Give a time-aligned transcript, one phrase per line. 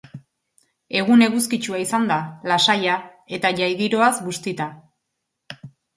[1.01, 2.17] Egun eguzkitxua izan da,
[2.53, 2.95] lasaia,
[3.39, 4.69] eta jai-giroaz bustita.